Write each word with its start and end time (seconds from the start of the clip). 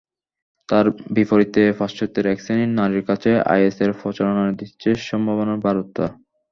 তার 0.69 0.85
বিপরীতে 1.15 1.63
পাশ্চাত্যের 1.79 2.25
একশ্রেণির 2.27 2.71
নারীর 2.79 3.03
কাছে 3.09 3.29
আইএসের 3.51 3.91
প্রচারণা 3.99 4.45
দিচ্ছে 4.59 4.89
সম্ভাবনার 5.07 5.59
বারতা। 5.65 6.05